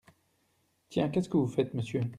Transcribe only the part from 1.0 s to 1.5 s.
qu’est-ce que vous